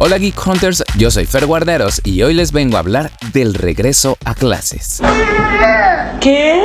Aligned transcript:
Hola 0.00 0.16
Geek 0.18 0.46
Hunters, 0.46 0.84
yo 0.96 1.10
soy 1.10 1.26
Fer 1.26 1.44
Guarderos 1.44 2.00
y 2.04 2.22
hoy 2.22 2.32
les 2.32 2.52
vengo 2.52 2.76
a 2.76 2.80
hablar 2.80 3.10
del 3.32 3.52
regreso 3.52 4.16
a 4.24 4.36
clases. 4.36 5.02
¿Qué? 6.20 6.62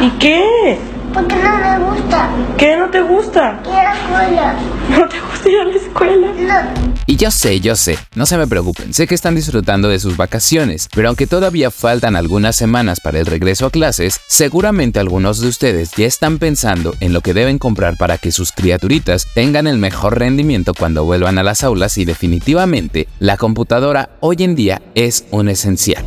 ¿Y 0.00 0.10
qué? 0.10 0.78
Porque 1.12 1.34
no 1.34 1.58
me 1.58 1.90
gusta. 1.90 2.30
¿Qué 2.56 2.76
no 2.76 2.88
te 2.88 3.00
gusta? 3.00 3.60
Ir 3.66 3.72
a 3.72 3.82
la 3.82 3.94
escuela. 3.94 4.54
¿No 4.90 5.08
te 5.08 5.20
gusta 5.20 5.48
ir 5.48 5.60
a 5.60 5.64
la 5.64 5.76
escuela? 5.76 6.26
No. 6.38 6.89
Y 7.10 7.16
yo 7.16 7.32
sé, 7.32 7.58
yo 7.58 7.74
sé, 7.74 7.98
no 8.14 8.24
se 8.24 8.38
me 8.38 8.46
preocupen, 8.46 8.94
sé 8.94 9.08
que 9.08 9.16
están 9.16 9.34
disfrutando 9.34 9.88
de 9.88 9.98
sus 9.98 10.16
vacaciones, 10.16 10.88
pero 10.94 11.08
aunque 11.08 11.26
todavía 11.26 11.72
faltan 11.72 12.14
algunas 12.14 12.54
semanas 12.54 13.00
para 13.00 13.18
el 13.18 13.26
regreso 13.26 13.66
a 13.66 13.72
clases, 13.72 14.20
seguramente 14.28 15.00
algunos 15.00 15.40
de 15.40 15.48
ustedes 15.48 15.90
ya 15.96 16.06
están 16.06 16.38
pensando 16.38 16.94
en 17.00 17.12
lo 17.12 17.20
que 17.20 17.34
deben 17.34 17.58
comprar 17.58 17.96
para 17.96 18.16
que 18.16 18.30
sus 18.30 18.52
criaturitas 18.52 19.26
tengan 19.34 19.66
el 19.66 19.78
mejor 19.78 20.20
rendimiento 20.20 20.72
cuando 20.72 21.04
vuelvan 21.04 21.38
a 21.38 21.42
las 21.42 21.64
aulas 21.64 21.98
y 21.98 22.04
definitivamente 22.04 23.08
la 23.18 23.36
computadora 23.36 24.10
hoy 24.20 24.44
en 24.44 24.54
día 24.54 24.80
es 24.94 25.24
un 25.32 25.48
esencial. 25.48 26.04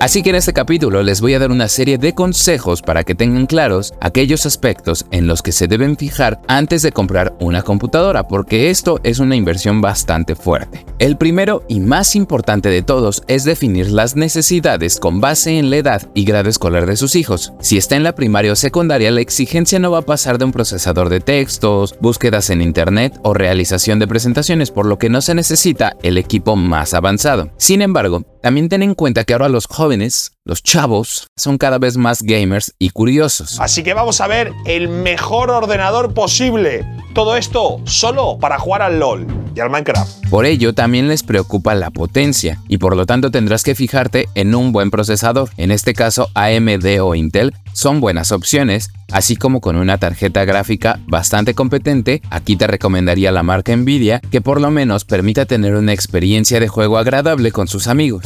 Así 0.00 0.22
que 0.22 0.30
en 0.30 0.36
este 0.36 0.52
capítulo 0.52 1.02
les 1.02 1.20
voy 1.20 1.34
a 1.34 1.40
dar 1.40 1.50
una 1.50 1.66
serie 1.66 1.98
de 1.98 2.14
consejos 2.14 2.82
para 2.82 3.02
que 3.02 3.16
tengan 3.16 3.46
claros 3.46 3.94
aquellos 4.00 4.46
aspectos 4.46 5.06
en 5.10 5.26
los 5.26 5.42
que 5.42 5.50
se 5.50 5.66
deben 5.66 5.96
fijar 5.96 6.40
antes 6.46 6.82
de 6.82 6.92
comprar 6.92 7.34
una 7.40 7.62
computadora, 7.62 8.28
porque 8.28 8.70
esto 8.70 9.00
es 9.02 9.18
una 9.18 9.34
inversión 9.34 9.80
bastante 9.80 10.36
fuerte. 10.36 10.84
El 10.98 11.16
primero 11.16 11.62
y 11.68 11.78
más 11.78 12.16
importante 12.16 12.70
de 12.70 12.82
todos 12.82 13.22
es 13.28 13.44
definir 13.44 13.88
las 13.88 14.16
necesidades 14.16 14.98
con 14.98 15.20
base 15.20 15.56
en 15.56 15.70
la 15.70 15.76
edad 15.76 16.10
y 16.12 16.24
grado 16.24 16.48
escolar 16.48 16.86
de 16.86 16.96
sus 16.96 17.14
hijos. 17.14 17.52
Si 17.60 17.76
está 17.76 17.94
en 17.94 18.02
la 18.02 18.16
primaria 18.16 18.50
o 18.50 18.56
secundaria, 18.56 19.12
la 19.12 19.20
exigencia 19.20 19.78
no 19.78 19.92
va 19.92 19.98
a 19.98 20.02
pasar 20.02 20.38
de 20.38 20.46
un 20.46 20.50
procesador 20.50 21.08
de 21.08 21.20
textos, 21.20 21.94
búsquedas 22.00 22.50
en 22.50 22.62
internet 22.62 23.16
o 23.22 23.32
realización 23.32 24.00
de 24.00 24.08
presentaciones, 24.08 24.72
por 24.72 24.86
lo 24.86 24.98
que 24.98 25.08
no 25.08 25.20
se 25.20 25.36
necesita 25.36 25.96
el 26.02 26.18
equipo 26.18 26.56
más 26.56 26.94
avanzado. 26.94 27.52
Sin 27.58 27.80
embargo, 27.80 28.24
también 28.42 28.68
ten 28.68 28.82
en 28.82 28.96
cuenta 28.96 29.22
que 29.22 29.34
ahora 29.34 29.48
los 29.48 29.66
jóvenes, 29.66 30.32
los 30.48 30.62
chavos, 30.62 31.28
son 31.36 31.58
cada 31.58 31.78
vez 31.78 31.98
más 31.98 32.22
gamers 32.22 32.74
y 32.78 32.88
curiosos. 32.90 33.60
Así 33.60 33.82
que 33.82 33.92
vamos 33.92 34.22
a 34.22 34.26
ver 34.26 34.52
el 34.64 34.88
mejor 34.88 35.50
ordenador 35.50 36.14
posible. 36.14 36.86
Todo 37.14 37.36
esto 37.36 37.82
solo 37.84 38.38
para 38.40 38.58
jugar 38.58 38.80
al 38.80 38.98
LOL 38.98 39.26
y 39.54 39.60
al 39.60 39.68
Minecraft. 39.68 40.28
Por 40.30 40.46
ello 40.46 40.72
también 40.72 41.06
les 41.08 41.22
preocupa 41.22 41.74
la 41.74 41.90
potencia 41.90 42.60
y 42.66 42.78
por 42.78 42.96
lo 42.96 43.04
tanto 43.04 43.30
tendrás 43.30 43.62
que 43.62 43.74
fijarte 43.74 44.28
en 44.34 44.54
un 44.54 44.72
buen 44.72 44.90
procesador. 44.90 45.50
En 45.58 45.70
este 45.70 45.92
caso 45.92 46.30
AMD 46.34 47.00
o 47.02 47.14
Intel 47.14 47.54
son 47.74 48.00
buenas 48.00 48.32
opciones, 48.32 48.90
así 49.12 49.36
como 49.36 49.60
con 49.60 49.76
una 49.76 49.98
tarjeta 49.98 50.46
gráfica 50.46 50.98
bastante 51.06 51.54
competente, 51.54 52.22
aquí 52.30 52.56
te 52.56 52.66
recomendaría 52.66 53.32
la 53.32 53.42
marca 53.42 53.76
Nvidia 53.76 54.20
que 54.30 54.40
por 54.40 54.62
lo 54.62 54.70
menos 54.70 55.04
permita 55.04 55.44
tener 55.44 55.74
una 55.74 55.92
experiencia 55.92 56.58
de 56.58 56.68
juego 56.68 56.96
agradable 56.96 57.52
con 57.52 57.68
sus 57.68 57.86
amigos. 57.86 58.24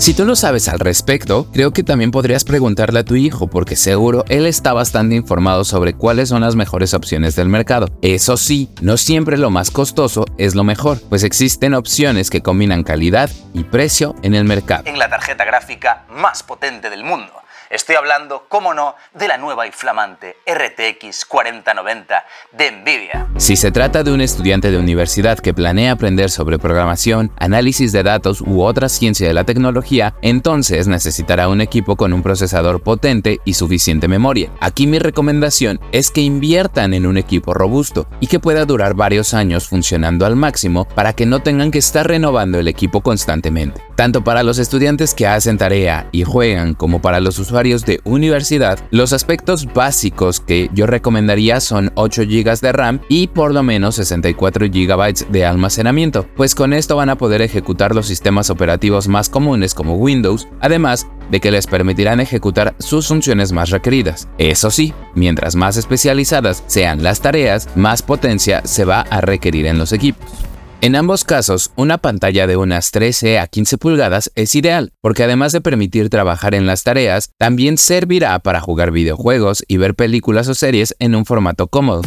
Si 0.00 0.14
tú 0.14 0.24
no 0.24 0.34
sabes 0.34 0.66
al 0.70 0.78
respecto, 0.78 1.46
creo 1.52 1.74
que 1.74 1.82
también 1.82 2.10
podrías 2.10 2.44
preguntarle 2.44 3.00
a 3.00 3.04
tu 3.04 3.16
hijo 3.16 3.48
porque 3.48 3.76
seguro 3.76 4.24
él 4.30 4.46
está 4.46 4.72
bastante 4.72 5.14
informado 5.14 5.62
sobre 5.62 5.92
cuáles 5.92 6.30
son 6.30 6.40
las 6.40 6.56
mejores 6.56 6.94
opciones 6.94 7.36
del 7.36 7.50
mercado. 7.50 7.86
Eso 8.00 8.38
sí, 8.38 8.70
no 8.80 8.96
siempre 8.96 9.36
lo 9.36 9.50
más 9.50 9.70
costoso 9.70 10.24
es 10.38 10.54
lo 10.54 10.64
mejor, 10.64 11.02
pues 11.10 11.22
existen 11.22 11.74
opciones 11.74 12.30
que 12.30 12.40
combinan 12.40 12.82
calidad 12.82 13.28
y 13.52 13.64
precio 13.64 14.16
en 14.22 14.34
el 14.34 14.46
mercado. 14.46 14.84
En 14.86 14.98
la 14.98 15.10
tarjeta 15.10 15.44
gráfica 15.44 16.06
más 16.08 16.42
potente 16.44 16.88
del 16.88 17.04
mundo 17.04 17.34
Estoy 17.70 17.94
hablando, 17.94 18.46
cómo 18.48 18.74
no, 18.74 18.96
de 19.14 19.28
la 19.28 19.38
nueva 19.38 19.64
y 19.64 19.70
flamante 19.70 20.34
RTX 20.44 21.24
4090 21.24 22.24
de 22.50 22.72
Nvidia. 22.72 23.28
Si 23.36 23.54
se 23.54 23.70
trata 23.70 24.02
de 24.02 24.10
un 24.10 24.20
estudiante 24.20 24.72
de 24.72 24.76
universidad 24.76 25.38
que 25.38 25.54
planea 25.54 25.92
aprender 25.92 26.30
sobre 26.30 26.58
programación, 26.58 27.30
análisis 27.36 27.92
de 27.92 28.02
datos 28.02 28.40
u 28.40 28.62
otra 28.64 28.88
ciencia 28.88 29.28
de 29.28 29.34
la 29.34 29.44
tecnología, 29.44 30.14
entonces 30.20 30.88
necesitará 30.88 31.46
un 31.46 31.60
equipo 31.60 31.94
con 31.94 32.12
un 32.12 32.24
procesador 32.24 32.82
potente 32.82 33.38
y 33.44 33.54
suficiente 33.54 34.08
memoria. 34.08 34.50
Aquí 34.58 34.88
mi 34.88 34.98
recomendación 34.98 35.78
es 35.92 36.10
que 36.10 36.22
inviertan 36.22 36.92
en 36.92 37.06
un 37.06 37.18
equipo 37.18 37.54
robusto 37.54 38.08
y 38.18 38.26
que 38.26 38.40
pueda 38.40 38.64
durar 38.64 38.94
varios 38.94 39.32
años 39.32 39.68
funcionando 39.68 40.26
al 40.26 40.34
máximo 40.34 40.88
para 40.88 41.12
que 41.12 41.24
no 41.24 41.38
tengan 41.38 41.70
que 41.70 41.78
estar 41.78 42.08
renovando 42.08 42.58
el 42.58 42.66
equipo 42.66 43.00
constantemente. 43.00 43.80
Tanto 43.94 44.24
para 44.24 44.42
los 44.42 44.58
estudiantes 44.58 45.14
que 45.14 45.28
hacen 45.28 45.56
tarea 45.56 46.08
y 46.10 46.24
juegan 46.24 46.74
como 46.74 47.00
para 47.00 47.20
los 47.20 47.38
usuarios 47.38 47.59
de 47.60 48.00
universidad, 48.04 48.78
los 48.90 49.12
aspectos 49.12 49.66
básicos 49.74 50.40
que 50.40 50.70
yo 50.72 50.86
recomendaría 50.86 51.60
son 51.60 51.92
8 51.94 52.22
GB 52.22 52.60
de 52.60 52.72
RAM 52.72 53.00
y 53.10 53.26
por 53.26 53.52
lo 53.52 53.62
menos 53.62 53.96
64 53.96 54.68
GB 54.68 55.28
de 55.28 55.44
almacenamiento, 55.44 56.26
pues 56.36 56.54
con 56.54 56.72
esto 56.72 56.96
van 56.96 57.10
a 57.10 57.18
poder 57.18 57.42
ejecutar 57.42 57.94
los 57.94 58.06
sistemas 58.06 58.48
operativos 58.48 59.08
más 59.08 59.28
comunes 59.28 59.74
como 59.74 59.96
Windows, 59.96 60.48
además 60.60 61.06
de 61.30 61.40
que 61.40 61.50
les 61.50 61.66
permitirán 61.66 62.18
ejecutar 62.20 62.74
sus 62.78 63.08
funciones 63.08 63.52
más 63.52 63.68
requeridas. 63.68 64.26
Eso 64.38 64.70
sí, 64.70 64.94
mientras 65.14 65.54
más 65.54 65.76
especializadas 65.76 66.64
sean 66.66 67.02
las 67.02 67.20
tareas, 67.20 67.68
más 67.76 68.00
potencia 68.00 68.62
se 68.64 68.86
va 68.86 69.02
a 69.02 69.20
requerir 69.20 69.66
en 69.66 69.76
los 69.76 69.92
equipos. 69.92 70.49
En 70.82 70.96
ambos 70.96 71.24
casos, 71.24 71.72
una 71.76 71.98
pantalla 71.98 72.46
de 72.46 72.56
unas 72.56 72.90
13 72.90 73.38
a 73.38 73.46
15 73.48 73.76
pulgadas 73.76 74.32
es 74.34 74.54
ideal, 74.54 74.94
porque 75.02 75.24
además 75.24 75.52
de 75.52 75.60
permitir 75.60 76.08
trabajar 76.08 76.54
en 76.54 76.66
las 76.66 76.84
tareas, 76.84 77.32
también 77.36 77.76
servirá 77.76 78.38
para 78.38 78.62
jugar 78.62 78.90
videojuegos 78.90 79.62
y 79.68 79.76
ver 79.76 79.94
películas 79.94 80.48
o 80.48 80.54
series 80.54 80.96
en 80.98 81.14
un 81.14 81.26
formato 81.26 81.66
cómodo. 81.66 82.00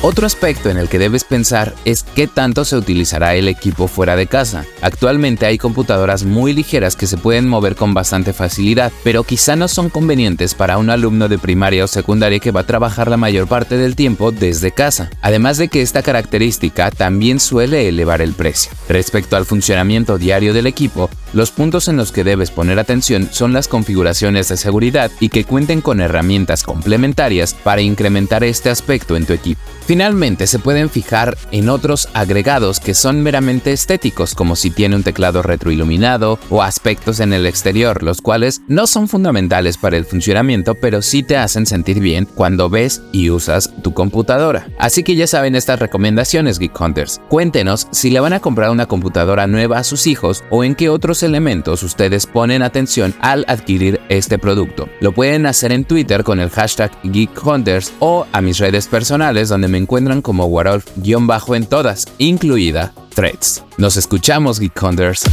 Otro 0.00 0.26
aspecto 0.26 0.70
en 0.70 0.78
el 0.78 0.88
que 0.88 1.00
debes 1.00 1.24
pensar 1.24 1.74
es 1.84 2.04
qué 2.04 2.28
tanto 2.28 2.64
se 2.64 2.76
utilizará 2.76 3.34
el 3.34 3.48
equipo 3.48 3.88
fuera 3.88 4.14
de 4.14 4.28
casa. 4.28 4.64
Actualmente 4.80 5.44
hay 5.44 5.58
computadoras 5.58 6.22
muy 6.22 6.52
ligeras 6.52 6.94
que 6.94 7.08
se 7.08 7.16
pueden 7.16 7.48
mover 7.48 7.74
con 7.74 7.94
bastante 7.94 8.32
facilidad, 8.32 8.92
pero 9.02 9.24
quizá 9.24 9.56
no 9.56 9.66
son 9.66 9.90
convenientes 9.90 10.54
para 10.54 10.78
un 10.78 10.90
alumno 10.90 11.26
de 11.26 11.36
primaria 11.36 11.82
o 11.82 11.88
secundaria 11.88 12.38
que 12.38 12.52
va 12.52 12.60
a 12.60 12.66
trabajar 12.66 13.10
la 13.10 13.16
mayor 13.16 13.48
parte 13.48 13.76
del 13.76 13.96
tiempo 13.96 14.30
desde 14.30 14.70
casa. 14.70 15.10
Además 15.20 15.58
de 15.58 15.66
que 15.66 15.82
esta 15.82 16.04
característica 16.04 16.92
también 16.92 17.40
suele 17.40 17.88
elevar 17.88 18.22
el 18.22 18.34
precio. 18.34 18.70
Respecto 18.88 19.36
al 19.36 19.46
funcionamiento 19.46 20.16
diario 20.16 20.54
del 20.54 20.68
equipo, 20.68 21.10
los 21.32 21.50
puntos 21.50 21.88
en 21.88 21.96
los 21.96 22.12
que 22.12 22.22
debes 22.22 22.52
poner 22.52 22.78
atención 22.78 23.28
son 23.32 23.52
las 23.52 23.66
configuraciones 23.66 24.48
de 24.48 24.58
seguridad 24.58 25.10
y 25.18 25.28
que 25.28 25.42
cuenten 25.42 25.80
con 25.80 26.00
herramientas 26.00 26.62
complementarias 26.62 27.52
para 27.52 27.82
incrementar 27.82 28.44
este 28.44 28.70
aspecto 28.70 29.16
en 29.16 29.26
tu 29.26 29.32
equipo. 29.32 29.60
Finalmente, 29.88 30.46
se 30.46 30.58
pueden 30.58 30.90
fijar 30.90 31.38
en 31.50 31.70
otros 31.70 32.10
agregados 32.12 32.78
que 32.78 32.92
son 32.92 33.22
meramente 33.22 33.72
estéticos, 33.72 34.34
como 34.34 34.54
si 34.54 34.68
tiene 34.70 34.96
un 34.96 35.02
teclado 35.02 35.40
retroiluminado 35.40 36.38
o 36.50 36.62
aspectos 36.62 37.20
en 37.20 37.32
el 37.32 37.46
exterior, 37.46 38.02
los 38.02 38.20
cuales 38.20 38.60
no 38.68 38.86
son 38.86 39.08
fundamentales 39.08 39.78
para 39.78 39.96
el 39.96 40.04
funcionamiento, 40.04 40.74
pero 40.74 41.00
sí 41.00 41.22
te 41.22 41.38
hacen 41.38 41.64
sentir 41.64 42.00
bien 42.00 42.26
cuando 42.26 42.68
ves 42.68 43.00
y 43.12 43.30
usas 43.30 43.72
tu 43.82 43.94
computadora. 43.94 44.68
Así 44.78 45.02
que 45.02 45.16
ya 45.16 45.26
saben 45.26 45.56
estas 45.56 45.78
recomendaciones, 45.78 46.58
Geek 46.58 46.78
Hunters. 46.78 47.22
Cuéntenos 47.30 47.88
si 47.90 48.10
le 48.10 48.20
van 48.20 48.34
a 48.34 48.40
comprar 48.40 48.68
una 48.68 48.84
computadora 48.84 49.46
nueva 49.46 49.78
a 49.78 49.84
sus 49.84 50.06
hijos 50.06 50.44
o 50.50 50.64
en 50.64 50.74
qué 50.74 50.90
otros 50.90 51.22
elementos 51.22 51.82
ustedes 51.82 52.26
ponen 52.26 52.60
atención 52.60 53.14
al 53.20 53.46
adquirir 53.48 54.02
este 54.10 54.38
producto. 54.38 54.86
Lo 55.00 55.12
pueden 55.12 55.46
hacer 55.46 55.72
en 55.72 55.86
Twitter 55.86 56.24
con 56.24 56.40
el 56.40 56.50
hashtag 56.50 56.90
Geek 57.04 57.42
Hunters 57.42 57.94
o 58.00 58.26
a 58.32 58.42
mis 58.42 58.58
redes 58.58 58.86
personales 58.86 59.48
donde 59.48 59.77
encuentran 59.78 60.20
como 60.20 60.46
Warolf-bajo 60.46 61.54
en 61.54 61.66
todas, 61.66 62.06
incluida 62.18 62.92
Threads. 63.14 63.64
Nos 63.78 63.96
escuchamos, 63.96 64.60
Geek 64.60 64.78
Hunters. 64.80 65.24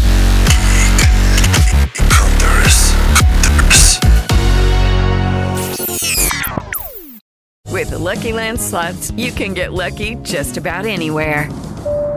With 7.76 7.90
the 7.90 7.98
Lucky 8.00 8.32
Land 8.32 8.62
slots, 8.62 9.12
you 9.18 9.34
can 9.34 9.54
get 9.54 9.74
lucky 9.74 10.16
just 10.24 10.56
about 10.56 10.86
anywhere. 10.86 11.50